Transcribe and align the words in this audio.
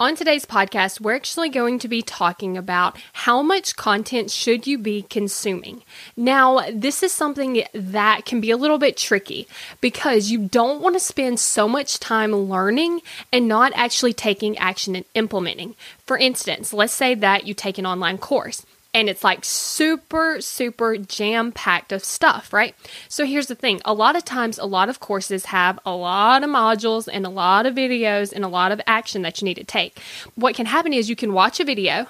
On 0.00 0.14
today's 0.14 0.46
podcast, 0.46 1.00
we're 1.00 1.16
actually 1.16 1.48
going 1.48 1.80
to 1.80 1.88
be 1.88 2.02
talking 2.02 2.56
about 2.56 2.96
how 3.12 3.42
much 3.42 3.74
content 3.74 4.30
should 4.30 4.64
you 4.64 4.78
be 4.78 5.02
consuming. 5.02 5.82
Now, 6.16 6.60
this 6.72 7.02
is 7.02 7.10
something 7.10 7.64
that 7.74 8.24
can 8.24 8.40
be 8.40 8.52
a 8.52 8.56
little 8.56 8.78
bit 8.78 8.96
tricky 8.96 9.48
because 9.80 10.30
you 10.30 10.38
don't 10.38 10.80
want 10.80 10.94
to 10.94 11.00
spend 11.00 11.40
so 11.40 11.66
much 11.66 11.98
time 11.98 12.32
learning 12.32 13.00
and 13.32 13.48
not 13.48 13.72
actually 13.74 14.12
taking 14.12 14.56
action 14.58 14.94
and 14.94 15.04
implementing. 15.16 15.74
For 16.06 16.16
instance, 16.16 16.72
let's 16.72 16.94
say 16.94 17.16
that 17.16 17.48
you 17.48 17.52
take 17.52 17.76
an 17.76 17.84
online 17.84 18.18
course 18.18 18.64
and 18.98 19.08
it's 19.08 19.22
like 19.22 19.44
super, 19.44 20.40
super 20.40 20.96
jam 20.96 21.52
packed 21.52 21.92
of 21.92 22.04
stuff, 22.04 22.52
right? 22.52 22.74
So 23.08 23.24
here's 23.24 23.46
the 23.46 23.54
thing 23.54 23.80
a 23.84 23.94
lot 23.94 24.16
of 24.16 24.24
times, 24.24 24.58
a 24.58 24.64
lot 24.64 24.88
of 24.88 24.98
courses 24.98 25.44
have 25.46 25.78
a 25.86 25.94
lot 25.94 26.42
of 26.42 26.50
modules 26.50 27.08
and 27.10 27.24
a 27.24 27.28
lot 27.28 27.64
of 27.64 27.76
videos 27.76 28.32
and 28.32 28.44
a 28.44 28.48
lot 28.48 28.72
of 28.72 28.80
action 28.88 29.22
that 29.22 29.40
you 29.40 29.44
need 29.44 29.54
to 29.54 29.62
take. 29.62 30.00
What 30.34 30.56
can 30.56 30.66
happen 30.66 30.92
is 30.92 31.08
you 31.08 31.14
can 31.14 31.32
watch 31.32 31.60
a 31.60 31.64
video, 31.64 32.08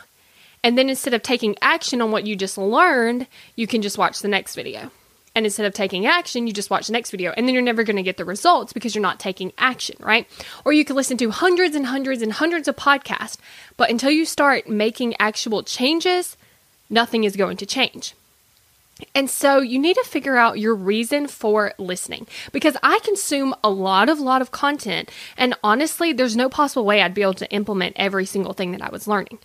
and 0.64 0.78
then 0.78 0.88
instead 0.88 1.12
of 1.12 1.22
taking 1.22 1.56
action 1.60 2.00
on 2.00 2.10
what 2.10 2.26
you 2.26 2.34
just 2.34 2.56
learned, 2.56 3.26
you 3.54 3.66
can 3.66 3.82
just 3.82 3.98
watch 3.98 4.20
the 4.20 4.28
next 4.28 4.54
video. 4.54 4.90
And 5.34 5.44
instead 5.44 5.66
of 5.66 5.74
taking 5.74 6.06
action, 6.06 6.46
you 6.46 6.54
just 6.54 6.70
watch 6.70 6.86
the 6.86 6.94
next 6.94 7.10
video, 7.10 7.34
and 7.36 7.46
then 7.46 7.54
you're 7.54 7.62
never 7.62 7.84
going 7.84 7.96
to 7.96 8.02
get 8.02 8.16
the 8.16 8.24
results 8.24 8.72
because 8.72 8.94
you're 8.94 9.02
not 9.02 9.20
taking 9.20 9.52
action, 9.58 9.96
right? 10.00 10.26
Or 10.64 10.72
you 10.72 10.86
can 10.86 10.96
listen 10.96 11.18
to 11.18 11.30
hundreds 11.30 11.76
and 11.76 11.84
hundreds 11.84 12.22
and 12.22 12.32
hundreds 12.32 12.66
of 12.66 12.76
podcasts, 12.76 13.36
but 13.76 13.90
until 13.90 14.10
you 14.10 14.24
start 14.24 14.70
making 14.70 15.14
actual 15.20 15.62
changes, 15.62 16.38
nothing 16.90 17.24
is 17.24 17.36
going 17.36 17.56
to 17.58 17.66
change. 17.66 18.14
And 19.14 19.30
so 19.30 19.60
you 19.60 19.78
need 19.78 19.94
to 19.94 20.04
figure 20.04 20.36
out 20.36 20.58
your 20.58 20.74
reason 20.74 21.28
for 21.28 21.72
listening 21.78 22.26
because 22.52 22.76
I 22.82 22.98
consume 23.04 23.54
a 23.62 23.70
lot 23.70 24.08
of 24.08 24.18
lot 24.18 24.42
of 24.42 24.50
content 24.50 25.10
and 25.36 25.54
honestly 25.62 26.12
there's 26.12 26.36
no 26.36 26.48
possible 26.48 26.84
way 26.84 27.00
I'd 27.00 27.14
be 27.14 27.22
able 27.22 27.34
to 27.34 27.50
implement 27.52 27.94
every 27.96 28.26
single 28.26 28.54
thing 28.54 28.72
that 28.72 28.82
I 28.82 28.90
was 28.90 29.06
learning. 29.06 29.38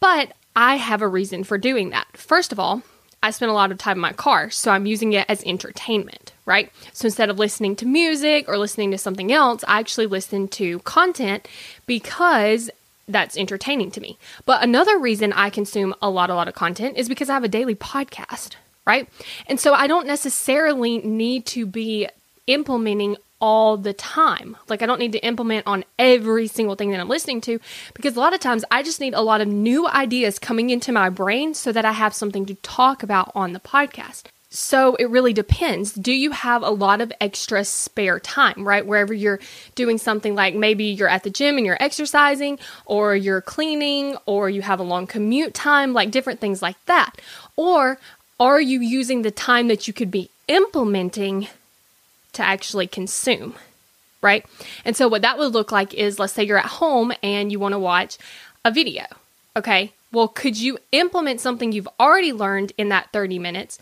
But 0.00 0.32
I 0.56 0.76
have 0.76 1.02
a 1.02 1.08
reason 1.08 1.44
for 1.44 1.58
doing 1.58 1.90
that. 1.90 2.08
First 2.16 2.52
of 2.52 2.58
all, 2.58 2.82
I 3.22 3.30
spend 3.30 3.50
a 3.50 3.54
lot 3.54 3.70
of 3.70 3.76
time 3.76 3.98
in 3.98 4.00
my 4.00 4.14
car, 4.14 4.48
so 4.48 4.70
I'm 4.70 4.86
using 4.86 5.12
it 5.12 5.26
as 5.28 5.44
entertainment, 5.44 6.32
right? 6.46 6.72
So 6.94 7.04
instead 7.04 7.28
of 7.28 7.38
listening 7.38 7.76
to 7.76 7.86
music 7.86 8.48
or 8.48 8.56
listening 8.56 8.90
to 8.92 8.98
something 8.98 9.30
else, 9.30 9.62
I 9.68 9.78
actually 9.78 10.06
listen 10.06 10.48
to 10.48 10.78
content 10.80 11.46
because 11.86 12.70
that's 13.12 13.36
entertaining 13.36 13.90
to 13.92 14.00
me. 14.00 14.18
But 14.44 14.62
another 14.62 14.98
reason 14.98 15.32
I 15.32 15.50
consume 15.50 15.94
a 16.00 16.10
lot, 16.10 16.30
a 16.30 16.34
lot 16.34 16.48
of 16.48 16.54
content 16.54 16.96
is 16.96 17.08
because 17.08 17.28
I 17.28 17.34
have 17.34 17.44
a 17.44 17.48
daily 17.48 17.74
podcast, 17.74 18.56
right? 18.86 19.08
And 19.46 19.60
so 19.60 19.74
I 19.74 19.86
don't 19.86 20.06
necessarily 20.06 20.98
need 20.98 21.46
to 21.46 21.66
be 21.66 22.08
implementing 22.46 23.16
all 23.40 23.76
the 23.76 23.92
time. 23.92 24.56
Like, 24.68 24.82
I 24.82 24.86
don't 24.86 24.98
need 24.98 25.12
to 25.12 25.24
implement 25.24 25.66
on 25.66 25.84
every 25.98 26.46
single 26.46 26.74
thing 26.74 26.90
that 26.90 27.00
I'm 27.00 27.08
listening 27.08 27.40
to 27.42 27.58
because 27.94 28.16
a 28.16 28.20
lot 28.20 28.34
of 28.34 28.40
times 28.40 28.64
I 28.70 28.82
just 28.82 29.00
need 29.00 29.14
a 29.14 29.22
lot 29.22 29.40
of 29.40 29.48
new 29.48 29.88
ideas 29.88 30.38
coming 30.38 30.70
into 30.70 30.92
my 30.92 31.08
brain 31.08 31.54
so 31.54 31.72
that 31.72 31.84
I 31.84 31.92
have 31.92 32.14
something 32.14 32.44
to 32.46 32.54
talk 32.56 33.02
about 33.02 33.32
on 33.34 33.52
the 33.52 33.60
podcast. 33.60 34.24
So 34.52 34.96
it 34.96 35.08
really 35.08 35.32
depends. 35.32 35.92
Do 35.92 36.12
you 36.12 36.32
have 36.32 36.64
a 36.64 36.70
lot 36.70 37.00
of 37.00 37.12
extra 37.20 37.64
spare 37.64 38.18
time, 38.18 38.66
right? 38.66 38.84
Wherever 38.84 39.14
you're 39.14 39.38
doing 39.76 39.96
something 39.96 40.34
like 40.34 40.56
maybe 40.56 40.86
you're 40.86 41.08
at 41.08 41.22
the 41.22 41.30
gym 41.30 41.56
and 41.56 41.64
you're 41.64 41.80
exercising, 41.80 42.58
or 42.84 43.14
you're 43.14 43.40
cleaning, 43.40 44.16
or 44.26 44.50
you 44.50 44.62
have 44.62 44.80
a 44.80 44.84
long 44.84 45.06
commute 45.06 45.54
time, 45.54 45.92
like 45.92 46.10
different 46.10 46.40
things 46.40 46.60
like 46.60 46.84
that. 46.86 47.12
Or 47.56 47.98
are 48.40 48.60
you 48.60 48.80
using 48.80 49.22
the 49.22 49.30
time 49.30 49.68
that 49.68 49.86
you 49.86 49.94
could 49.94 50.10
be 50.10 50.30
implementing 50.48 51.46
to 52.32 52.42
actually 52.42 52.88
consume, 52.88 53.54
right? 54.20 54.44
And 54.84 54.96
so 54.96 55.06
what 55.06 55.22
that 55.22 55.38
would 55.38 55.52
look 55.52 55.70
like 55.70 55.94
is 55.94 56.18
let's 56.18 56.32
say 56.32 56.42
you're 56.42 56.58
at 56.58 56.66
home 56.66 57.12
and 57.22 57.52
you 57.52 57.60
want 57.60 57.74
to 57.74 57.78
watch 57.78 58.18
a 58.64 58.72
video, 58.72 59.04
okay? 59.56 59.92
Well, 60.10 60.26
could 60.26 60.60
you 60.60 60.78
implement 60.90 61.40
something 61.40 61.70
you've 61.70 61.88
already 62.00 62.32
learned 62.32 62.72
in 62.76 62.88
that 62.88 63.12
30 63.12 63.38
minutes? 63.38 63.78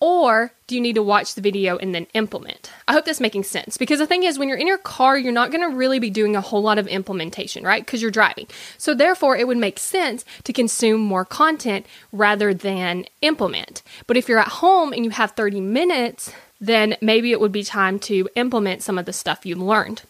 Or 0.00 0.52
do 0.66 0.74
you 0.74 0.80
need 0.80 0.94
to 0.94 1.02
watch 1.02 1.34
the 1.34 1.42
video 1.42 1.76
and 1.76 1.94
then 1.94 2.06
implement? 2.14 2.70
I 2.88 2.94
hope 2.94 3.04
that's 3.04 3.20
making 3.20 3.42
sense 3.42 3.76
because 3.76 3.98
the 3.98 4.06
thing 4.06 4.22
is, 4.22 4.38
when 4.38 4.48
you're 4.48 4.56
in 4.56 4.66
your 4.66 4.78
car, 4.78 5.18
you're 5.18 5.30
not 5.30 5.50
going 5.50 5.68
to 5.68 5.76
really 5.76 5.98
be 5.98 6.08
doing 6.08 6.34
a 6.34 6.40
whole 6.40 6.62
lot 6.62 6.78
of 6.78 6.86
implementation, 6.86 7.64
right? 7.64 7.84
Because 7.84 8.00
you're 8.00 8.10
driving. 8.10 8.46
So, 8.78 8.94
therefore, 8.94 9.36
it 9.36 9.46
would 9.46 9.58
make 9.58 9.78
sense 9.78 10.24
to 10.44 10.54
consume 10.54 11.02
more 11.02 11.26
content 11.26 11.84
rather 12.12 12.54
than 12.54 13.04
implement. 13.20 13.82
But 14.06 14.16
if 14.16 14.26
you're 14.26 14.38
at 14.38 14.48
home 14.48 14.94
and 14.94 15.04
you 15.04 15.10
have 15.10 15.32
30 15.32 15.60
minutes, 15.60 16.32
then 16.62 16.96
maybe 17.02 17.32
it 17.32 17.40
would 17.40 17.52
be 17.52 17.62
time 17.62 17.98
to 18.00 18.26
implement 18.36 18.82
some 18.82 18.98
of 18.98 19.04
the 19.04 19.12
stuff 19.12 19.44
you've 19.44 19.58
learned 19.58 20.02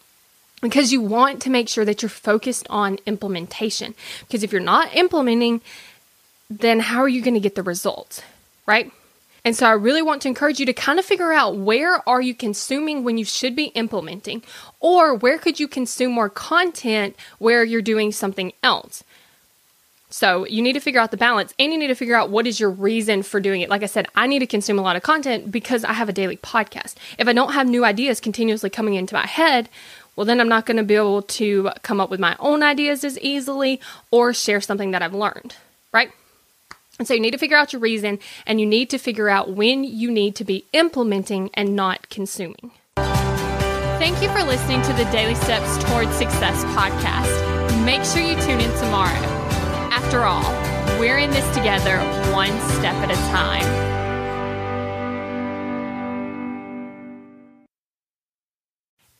because 0.61 0.93
you 0.93 1.01
want 1.01 1.41
to 1.41 1.49
make 1.49 1.67
sure 1.67 1.83
that 1.83 2.01
you're 2.01 2.09
focused 2.09 2.67
on 2.69 2.97
implementation. 3.05 3.93
Because 4.21 4.43
if 4.43 4.51
you're 4.51 4.61
not 4.61 4.95
implementing, 4.95 5.61
then 6.49 6.79
how 6.79 6.99
are 6.99 7.09
you 7.09 7.21
going 7.21 7.33
to 7.33 7.39
get 7.39 7.55
the 7.55 7.63
results, 7.63 8.21
right? 8.65 8.91
And 9.43 9.55
so 9.55 9.65
I 9.65 9.71
really 9.71 10.01
want 10.01 10.21
to 10.21 10.27
encourage 10.27 10.59
you 10.59 10.65
to 10.67 10.73
kind 10.73 10.99
of 10.99 11.05
figure 11.05 11.33
out 11.33 11.57
where 11.57 12.07
are 12.07 12.21
you 12.21 12.35
consuming 12.35 13.03
when 13.03 13.17
you 13.17 13.25
should 13.25 13.55
be 13.55 13.65
implementing 13.65 14.43
or 14.79 15.15
where 15.15 15.39
could 15.39 15.59
you 15.59 15.67
consume 15.67 16.11
more 16.11 16.29
content 16.29 17.15
where 17.39 17.63
you're 17.63 17.81
doing 17.81 18.11
something 18.11 18.53
else. 18.61 19.03
So 20.11 20.45
you 20.45 20.61
need 20.61 20.73
to 20.73 20.79
figure 20.79 20.99
out 20.99 21.11
the 21.11 21.17
balance 21.17 21.53
and 21.57 21.71
you 21.71 21.79
need 21.79 21.87
to 21.87 21.95
figure 21.95 22.15
out 22.15 22.29
what 22.29 22.45
is 22.45 22.59
your 22.59 22.69
reason 22.69 23.23
for 23.23 23.39
doing 23.39 23.61
it. 23.61 23.69
Like 23.69 23.81
I 23.81 23.87
said, 23.87 24.07
I 24.13 24.27
need 24.27 24.39
to 24.39 24.47
consume 24.47 24.77
a 24.77 24.81
lot 24.81 24.97
of 24.97 25.03
content 25.03 25.51
because 25.51 25.83
I 25.85 25.93
have 25.93 26.09
a 26.09 26.13
daily 26.13 26.37
podcast. 26.37 26.95
If 27.17 27.27
I 27.27 27.33
don't 27.33 27.53
have 27.53 27.67
new 27.67 27.85
ideas 27.85 28.19
continuously 28.19 28.69
coming 28.69 28.95
into 28.95 29.15
my 29.15 29.25
head, 29.25 29.69
well, 30.15 30.25
then 30.25 30.41
I'm 30.41 30.49
not 30.49 30.65
going 30.65 30.77
to 30.77 30.83
be 30.83 30.95
able 30.95 31.21
to 31.21 31.69
come 31.81 32.01
up 32.01 32.09
with 32.09 32.19
my 32.19 32.35
own 32.39 32.61
ideas 32.61 33.05
as 33.05 33.17
easily 33.19 33.79
or 34.11 34.33
share 34.33 34.59
something 34.59 34.91
that 34.91 35.01
I've 35.01 35.13
learned, 35.13 35.55
right? 35.93 36.11
And 37.01 37.07
so 37.07 37.15
you 37.15 37.19
need 37.19 37.31
to 37.31 37.39
figure 37.39 37.57
out 37.57 37.73
your 37.73 37.79
reason 37.79 38.19
and 38.45 38.59
you 38.59 38.67
need 38.67 38.91
to 38.91 38.99
figure 38.99 39.27
out 39.27 39.49
when 39.49 39.83
you 39.83 40.11
need 40.11 40.35
to 40.35 40.43
be 40.43 40.67
implementing 40.71 41.49
and 41.55 41.75
not 41.75 42.09
consuming. 42.09 42.73
Thank 42.95 44.21
you 44.21 44.29
for 44.29 44.43
listening 44.43 44.83
to 44.83 44.93
the 44.93 45.05
Daily 45.05 45.33
Steps 45.33 45.83
Towards 45.85 46.11
Success 46.11 46.63
podcast. 46.75 47.83
Make 47.83 48.03
sure 48.03 48.21
you 48.21 48.39
tune 48.43 48.61
in 48.61 48.71
tomorrow. 48.77 49.17
After 49.89 50.25
all, 50.25 50.43
we're 50.99 51.17
in 51.17 51.31
this 51.31 51.55
together, 51.55 51.97
one 52.31 52.51
step 52.69 52.93
at 52.93 53.09
a 53.09 53.15
time. 53.31 53.90